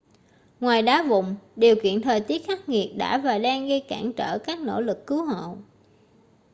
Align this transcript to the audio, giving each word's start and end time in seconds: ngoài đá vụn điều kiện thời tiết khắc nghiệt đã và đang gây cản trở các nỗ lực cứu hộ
ngoài 0.59 0.81
đá 0.83 1.03
vụn 1.09 1.35
điều 1.55 1.75
kiện 1.83 2.01
thời 2.01 2.21
tiết 2.21 2.45
khắc 2.47 2.69
nghiệt 2.69 2.97
đã 2.97 3.17
và 3.17 3.37
đang 3.39 3.67
gây 3.67 3.85
cản 3.89 4.13
trở 4.13 4.37
các 4.39 4.59
nỗ 4.59 4.81
lực 4.81 5.07
cứu 5.07 5.25
hộ 5.25 5.57